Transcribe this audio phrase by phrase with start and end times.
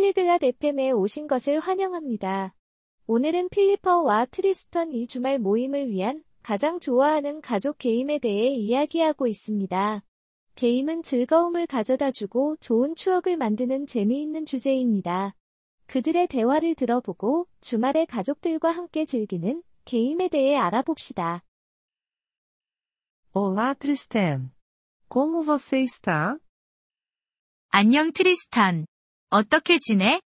[0.00, 2.54] 팔리글랏 FM에 오신 것을 환영합니다.
[3.06, 10.02] 오늘은 필리퍼와 트리스턴 이 주말 모임을 위한 가장 좋아하는 가족 게임에 대해 이야기하고 있습니다.
[10.54, 15.34] 게임은 즐거움을 가져다 주고 좋은 추억을 만드는 재미있는 주제입니다.
[15.86, 21.42] 그들의 대화를 들어보고 주말에 가족들과 함께 즐기는 게임에 대해 알아봅시다.
[23.32, 24.50] Olá Tristan.
[25.12, 26.38] Como você está?
[27.68, 28.86] 안녕 트리스탄.
[29.29, 30.21] 어떻게 지내?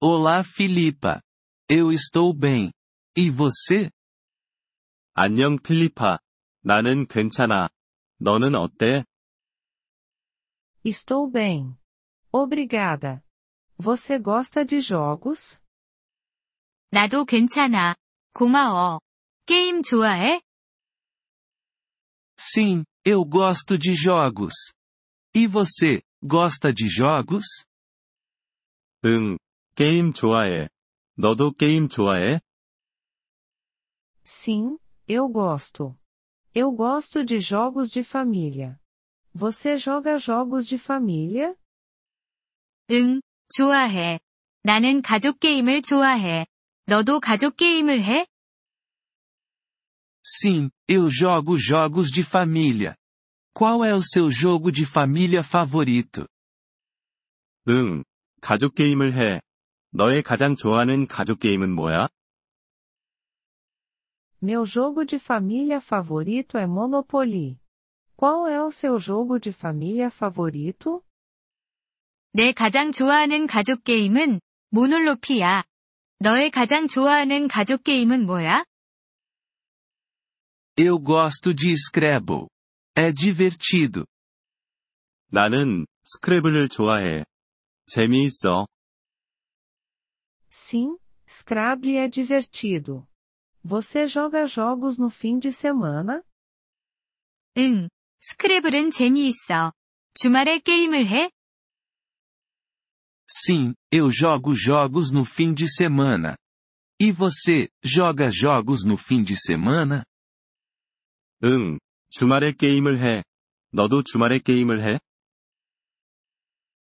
[0.00, 1.20] Olá Filipa.
[1.68, 2.72] Eu estou bem.
[3.16, 3.90] E você?
[5.14, 6.18] 안녕 필리파.
[6.62, 7.68] 나는 괜찮아.
[8.20, 9.04] 너는 어때?
[10.84, 11.76] Estou bem.
[12.32, 13.22] Obrigada.
[13.76, 15.60] Você gosta de jogos?
[16.92, 17.94] 나도 괜찮아.
[18.32, 19.00] 고마워.
[19.46, 20.40] 게임 좋아해?
[22.38, 24.54] Sim, eu gosto de jogos.
[25.34, 27.44] E você, gosta de jogos?
[29.04, 29.38] 응,
[29.74, 30.68] 게임 좋아해.
[31.16, 32.40] 너도 게임 좋아해?
[34.24, 35.96] Sim, eu gosto.
[36.54, 38.78] Eu gosto de jogos de família.
[39.32, 41.54] Você joga jogos de família?
[42.90, 43.20] 응,
[43.54, 44.18] 좋아해.
[44.64, 46.46] 나는 가족 게임을 좋아해.
[46.86, 48.26] 너도 가족 게임을 해?
[50.24, 52.96] Sim, eu jogo jogos de família.
[53.54, 56.26] Qual é o seu jogo de família favorito?
[57.68, 58.04] 응,
[58.40, 59.40] 가족 게임을 해.
[59.90, 62.08] 너의 가장 좋아하는 가족 게임은 뭐야?
[64.40, 67.58] Meu jogo de família favorito é Monopoly.
[68.16, 71.02] Qual é o seu jogo de família favorito?
[72.32, 74.40] 내 가장 좋아하는 가족 게임은
[74.70, 75.64] 모놀로피야.
[76.20, 78.64] 너의 가장 좋아하는 가족 게임은 뭐야?
[80.76, 82.46] Eu gosto de Scrabble.
[82.96, 84.04] É divertido.
[85.30, 87.24] 나는 스크래블을 좋아해.
[87.86, 88.66] 재미있어.
[90.50, 90.96] Sim,
[91.28, 93.06] Scrabble é divertido.
[93.62, 96.22] Você joga jogos no fim de semana?
[97.56, 97.88] 응,
[98.20, 99.72] 스크래블은 재미있어.
[100.14, 101.30] 주말에 게임을 해?
[103.30, 106.36] Sim, eu jogo jogos no fim de semana.
[107.00, 110.04] E você, joga jogos no fim de semana?
[111.44, 111.78] 응,
[112.12, 113.22] 주말에 게임을 해.
[113.72, 114.98] 너도 주말에 게임을 해?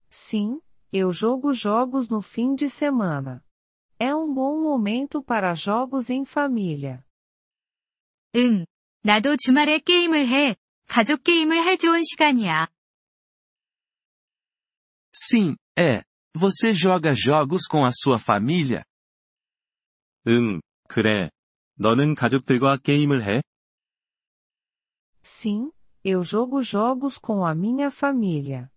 [0.10, 0.60] Sim,
[0.92, 3.44] eu jogo jogos no fim de semana.
[4.00, 7.04] É um bom momento para jogos em família.
[8.36, 8.66] 응,
[9.04, 10.56] 나도 주말에 게임을 해.
[10.88, 12.68] 가족 게임을 할 좋은 시간이야.
[15.14, 16.04] Sim, é.
[16.34, 18.84] Você joga jogos com a sua família?
[20.28, 21.30] 응, 그래.
[21.76, 23.42] 너는 가족들과 게임을 해?
[25.26, 25.72] Sim,
[26.04, 28.72] eu jogo jogos com a minha família.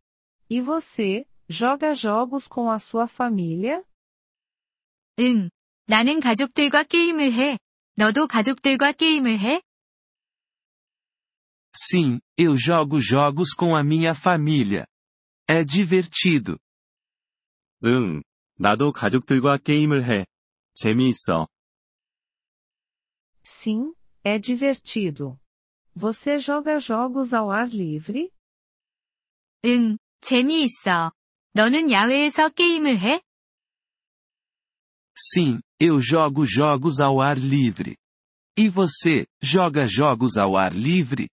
[0.49, 3.85] E você, joga jogos com a sua família?
[5.19, 5.51] 응,
[5.87, 7.59] 나는 가족들과 게임을 해.
[7.97, 9.63] 너도 가족들과 게임을 해?
[11.77, 14.87] Sim, eu jogo jogos com a minha família.
[15.49, 16.59] É divertido.
[17.85, 18.23] 응,
[18.59, 20.25] 나도 가족들과 게임을 해.
[20.75, 21.49] 재미있어.
[23.45, 23.93] Sim,
[24.25, 25.39] é divertido.
[25.99, 28.31] Você joga jogos ao ar livre?
[29.65, 31.13] 응, 재미있어.
[31.55, 33.21] 너는 야외에서 게임을 해?
[35.17, 37.97] Sim, eu jogo jogos ao ar livre.
[38.59, 41.29] E você, joga jogos ao ar livre?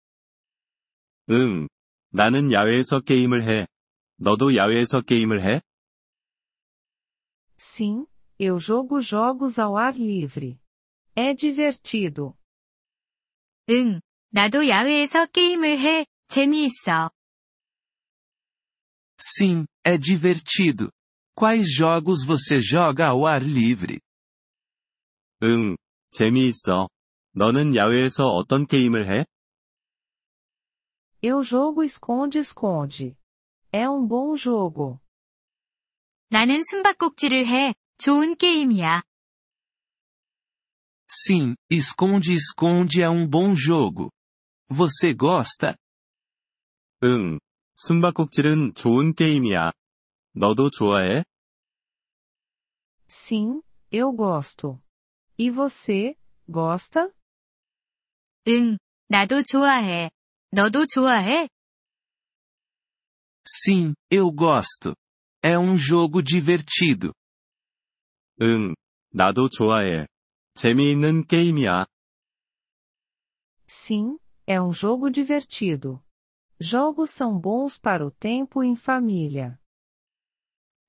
[1.30, 1.68] 응,
[2.12, 3.68] 나는 야외에서 게임을 해.
[4.18, 5.62] 너도 야외에서 게임을 해?
[7.60, 8.06] Sim,
[8.40, 10.60] eu jogo jogos ao ar livre.
[11.16, 12.36] É divertido.
[13.70, 14.00] 응,
[14.32, 16.06] 나도 야외에서 게임을 해.
[16.28, 17.12] 재미있어.
[19.20, 20.92] Sim, é divertido.
[21.36, 24.00] Quais jogos você joga ao ar livre?
[25.44, 25.76] 응,
[26.12, 26.90] 재미있어.
[27.34, 29.26] 너는 야외에서 어떤 게임을 해?
[31.22, 33.16] Eu jogo esconde-esconde.
[33.72, 35.00] É um bom jogo.
[36.30, 37.74] 나는 숨바꼭질을 해.
[37.98, 39.04] 좋은 게임이야.
[41.10, 44.12] Sim, esconde-esconde é um bom jogo.
[44.75, 45.77] Você gosta?
[47.05, 47.39] 응,
[47.77, 49.73] 숨바꼭질은 좋은 게임이야.
[50.35, 51.25] 너도 좋아해?
[53.07, 53.61] Sim,
[53.93, 54.81] eu gosto.
[55.39, 56.15] E você,
[56.51, 57.13] gosta?
[58.49, 58.79] 응,
[59.09, 60.09] 나도 좋아해.
[60.51, 61.51] 너도 좋아해?
[63.45, 64.95] Sim, eu gosto.
[65.43, 67.13] É um jogo divertido.
[68.41, 68.75] 응,
[69.11, 70.07] 나도 좋아해.
[70.55, 71.85] 재미있는 게임이야.
[73.69, 74.19] Sim,
[74.52, 76.04] é um jogo divertido.
[76.60, 79.60] Jogos são bons para o tempo em família.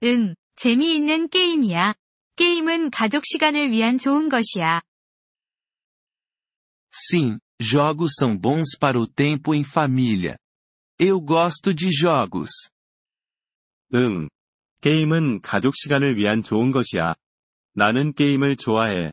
[0.03, 1.95] 응, 재미있는 게임이야.
[2.37, 4.81] 게임은 가족 시간을 위한 좋은 것이야.
[6.91, 10.39] Sim, jogos são bons para o tempo em família.
[10.99, 12.71] Eu gosto de jogos.
[13.95, 14.29] 응.
[14.81, 17.15] 게임은 가족 시간을 위한 좋은 것이야.
[17.75, 19.13] 나는 게임을 좋아해.